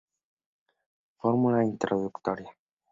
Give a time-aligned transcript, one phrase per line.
[1.19, 2.55] Fórmula introductoria, v.